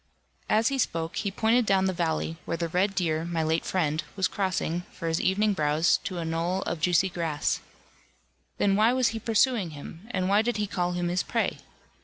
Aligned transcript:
As 0.49 0.69
he 0.69 0.79
spoke 0.79 1.17
he 1.17 1.29
pointed 1.29 1.67
down 1.67 1.85
the 1.85 1.93
valley, 1.93 2.37
where 2.45 2.57
the 2.57 2.67
red 2.69 2.95
deer, 2.95 3.23
my 3.23 3.43
late 3.43 3.63
friend, 3.63 4.03
was 4.15 4.27
crossing, 4.27 4.81
for 4.91 5.07
his 5.07 5.21
evening 5.21 5.53
browse, 5.53 5.99
to 6.05 6.17
a 6.17 6.23
gnoll 6.23 6.63
of 6.63 6.79
juicy 6.81 7.07
grass. 7.07 7.59
Then 8.57 8.75
why 8.75 8.93
was 8.93 9.09
he 9.09 9.19
pursuing 9.19 9.69
him, 9.77 10.07
and 10.09 10.27
why 10.27 10.41
did 10.41 10.57
he 10.57 10.65
call 10.65 10.93
him 10.93 11.07
his 11.09 11.21
prey? 11.21 11.59